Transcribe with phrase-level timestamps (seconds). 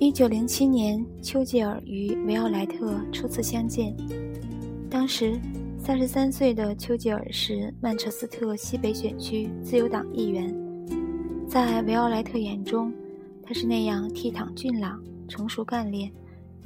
[0.00, 3.92] 一九零七年，丘吉尔与维奥莱特初次相见。
[4.88, 5.36] 当时，
[5.76, 10.54] 三十三岁的丘吉尔是曼彻斯特西北选区自由党议员。
[11.48, 12.94] 在维奥莱特眼中，
[13.42, 16.12] 他是那样倜傥俊朗、成熟干练，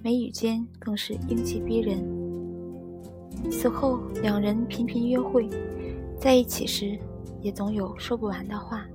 [0.02, 2.04] 眉宇间更是英气逼人。
[3.50, 5.48] 此后，两人频频约会，
[6.20, 6.98] 在一起时
[7.40, 8.86] 也总有说不完的话。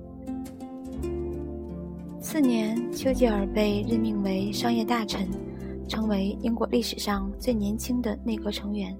[2.30, 5.26] 次年，丘吉尔被任命为商业大臣，
[5.88, 8.94] 成为英国历史上最年轻的内阁成员。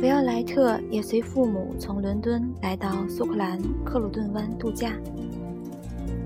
[0.00, 4.92] 维奥莱特也随父母从伦敦来到苏格兰克鲁顿湾度假。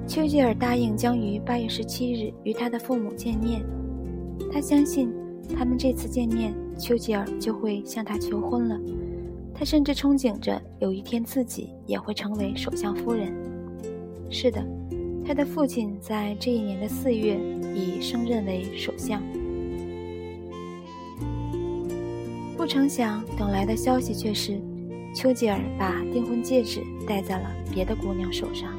[0.04, 3.64] 丘吉尔答应将于八月十七日与他的父母见面。
[4.52, 5.14] 他相信，
[5.56, 8.76] 他们这次见面，丘吉尔就会向他求婚了。
[9.54, 13.32] 他甚至憧憬着有一天自己也会成为首相夫人。
[14.28, 14.60] 是的。
[15.24, 17.38] 他的父亲在这一年的四月
[17.74, 19.22] 已升任为首相。
[22.56, 24.60] 不成想，等来的消息却是，
[25.14, 28.72] 丘吉尔把订婚戒指戴在了别的姑娘手上。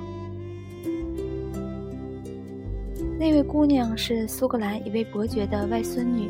[3.20, 6.30] 那位姑娘是苏格兰一位伯爵的外孙女，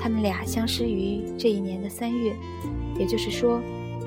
[0.00, 2.34] 他们俩相识于这一年的三月，
[2.98, 3.60] 也就是说，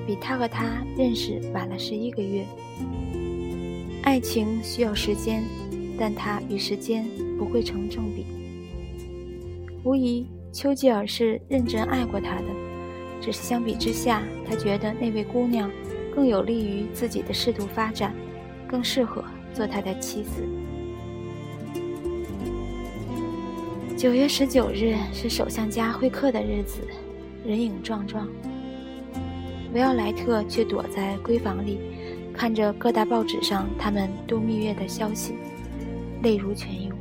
[0.08, 2.46] 比他和她认识晚了十一个月。
[4.04, 5.44] 爱情需要时间，
[5.98, 7.06] 但它与时间
[7.38, 8.26] 不会成正比。
[9.84, 12.46] 无疑，丘吉尔是认真爱过她的，
[13.22, 15.72] 只是相比之下，他觉得那位姑娘
[16.14, 18.14] 更有利于自己的仕途发展，
[18.68, 20.44] 更适合做他的妻子。
[23.98, 26.82] 九月十九日是首相家会客的日子，
[27.46, 28.28] 人影幢幢，
[29.74, 31.80] 维奥莱特却躲在闺房里。
[32.34, 35.36] 看着各大报纸上他们度蜜月的消息，
[36.24, 36.92] 泪如泉涌。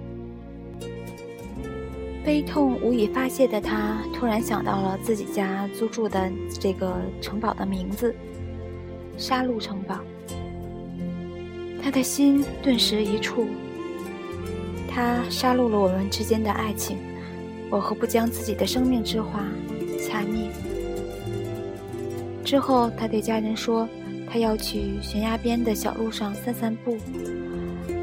[2.24, 8.14] 悲痛无以发泄的他，突然想到了自己家租住的这个城堡的名字——
[9.18, 9.98] 杀戮城堡。
[11.82, 13.48] 他的心顿时一触。
[14.88, 16.98] 他杀戮了我们之间的爱情，
[17.70, 19.42] 我何不将自己的生命之花
[20.00, 20.48] 掐灭？
[22.44, 23.88] 之后，他对家人说。
[24.32, 26.96] 他要去悬崖边的小路上散散步，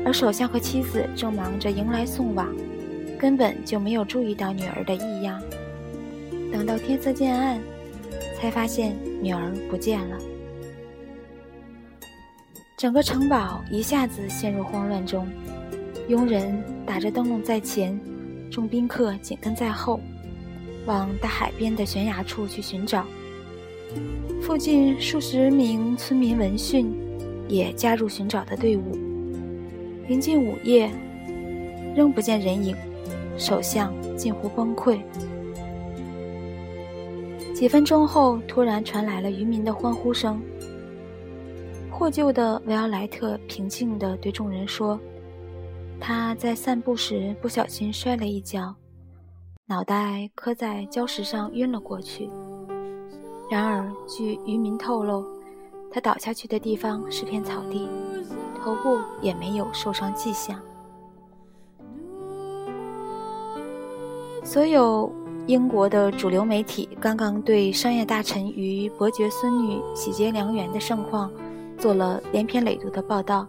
[0.05, 2.55] 而首相和妻子正忙着迎来送往，
[3.17, 5.41] 根本就没有注意到女儿的异样。
[6.51, 7.59] 等到天色渐暗，
[8.39, 10.17] 才发现女儿不见了。
[12.77, 15.27] 整个城堡一下子陷入慌乱中，
[16.09, 17.99] 佣人打着灯笼在前，
[18.51, 19.99] 众宾客紧跟在后，
[20.85, 23.03] 往大海边的悬崖处去寻找。
[24.41, 26.93] 附近数十名村民闻讯，
[27.47, 28.97] 也加入寻找的队伍。
[30.07, 30.89] 临近午夜，
[31.95, 32.75] 仍不见人影，
[33.37, 34.99] 首相近乎崩溃。
[37.53, 40.41] 几分钟后，突然传来了渔民的欢呼声。
[41.91, 44.99] 获救的维奥莱特平静地对众人说
[45.99, 48.73] ：“他在散步时不小心摔了一跤，
[49.65, 52.29] 脑袋磕在礁石上，晕了过去。”
[53.49, 55.25] 然而，据渔民透露，
[55.91, 57.87] 他倒下去的地方是片草地，
[58.63, 60.59] 头部也没有受伤迹象。
[64.43, 65.11] 所有
[65.47, 71.31] 英国的主流媒体刚刚对商业大臣与伯爵孙女喜结良缘的盛况
[71.75, 73.47] 做了连篇累牍的报道，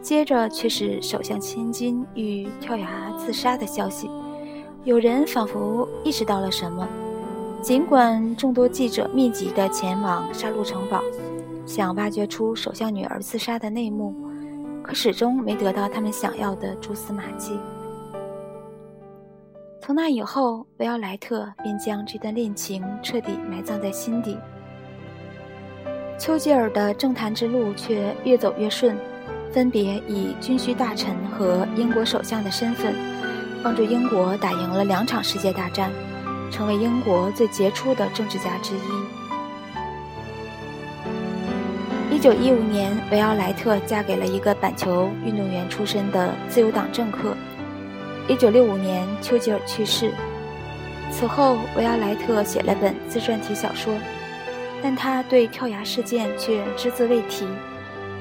[0.00, 4.10] 接着却是首相千金欲跳崖自杀的消息。
[4.84, 6.88] 有人仿佛意识到了什么。
[7.66, 11.02] 尽管众多记者密集地前往杀戮城堡，
[11.66, 14.14] 想挖掘出首相女儿自杀的内幕，
[14.84, 17.58] 可始终没得到他们想要的蛛丝马迹。
[19.80, 24.38] 从那以后，维奥莱特便将这段恋情彻底埋葬在心底。
[26.20, 28.96] 丘吉尔的政坛之路却越走越顺，
[29.50, 32.94] 分别以军需大臣和英国首相的身份，
[33.60, 35.90] 帮助英国打赢了两场世界大战。
[36.56, 38.80] 成为英国最杰出的政治家之一。
[42.10, 47.36] 一九一五年，维奥莱特嫁给了一个板球运动员出身的自由党政客。
[48.26, 50.10] 一九六五年，丘吉尔去世。
[51.10, 53.92] 此后，维奥莱特写了本自传体小说，
[54.82, 57.46] 但他对跳崖事件却只字未提，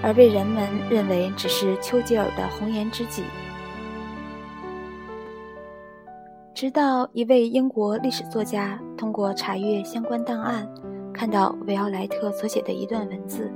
[0.03, 3.23] 而被人们认为只是丘吉尔的红颜知己。
[6.55, 10.65] 直到一位英国历史作家通过查阅相关档案，
[11.13, 13.51] 看到维奥莱特所写的一段文字：“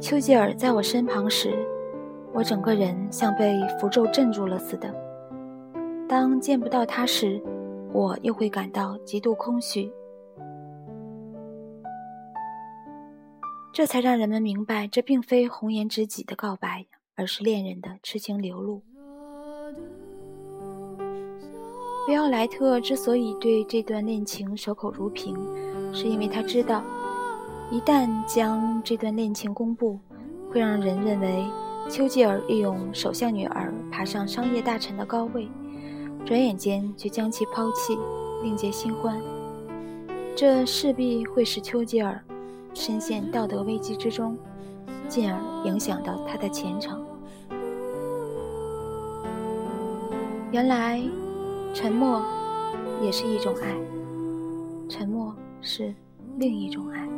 [0.00, 1.52] 丘吉尔在我身旁时，
[2.32, 4.94] 我整个人像被符咒镇住了似的。
[6.08, 7.42] 当见不到他时，
[7.92, 9.92] 我又会感到极度空虚。
[13.72, 16.86] 这才让人们明白，这并非红颜知己的告白，
[17.16, 18.84] 而是恋人的痴情流露。
[22.06, 25.34] 维奥莱特之所以对这段恋情守口如瓶，
[25.90, 26.82] 是因为他知道，
[27.70, 29.98] 一旦将这段恋情公布，
[30.52, 31.46] 会让人认为
[31.88, 35.48] 丘吉尔利用首相女儿爬上商业大臣的高位，
[36.26, 37.98] 转眼间就将其抛弃，
[38.42, 39.18] 另结新欢。
[40.36, 42.22] 这势必会使丘吉尔
[42.74, 44.36] 深陷道德危机之中，
[45.08, 47.02] 进而影响到他的前程。
[50.52, 51.02] 原来。
[51.74, 52.24] 沉默
[53.02, 53.76] 也是一种爱，
[54.88, 55.92] 沉默是
[56.38, 57.08] 另一种爱。